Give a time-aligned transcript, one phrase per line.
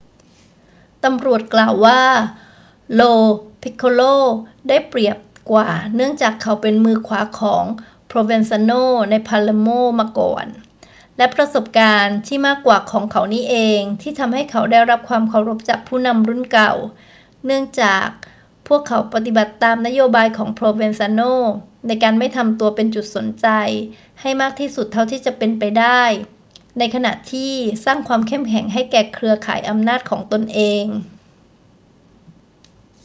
[1.03, 2.01] ตำรวจกล่าวว่า
[2.99, 3.11] lo
[3.61, 4.15] piccolo
[4.67, 5.17] ได้เปรียบ
[5.51, 7.63] กว่าเนื่องจากเขาเป็นมือขวาของ
[8.11, 10.45] provenzano ใน palermo มาก่อน
[11.17, 16.73] และประสบการณ์ที่มากกว่าของเขานี่เองที่ทำให้เขาได้รับความเคารพจากผู้นำรุ่นเก่า
[17.45, 18.07] เนื่องจาก
[18.67, 21.33] พวกเขาปฏิบัติตามนโยบายของ provenzano
[21.87, 23.47] ในการไม่ทำตัวเป็นจุดสนใจ
[24.21, 26.03] ให้มากที่สุดเท่าที่จะเป็นไปได้
[26.79, 27.53] ในขณะที่
[27.85, 30.85] สร้างความเข้มแข็งให้แก่เครือข่ายอำนาจของตนเอง